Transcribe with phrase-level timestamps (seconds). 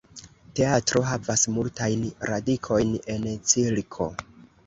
[0.59, 4.09] Teatro havas multajn radikojn en cirko.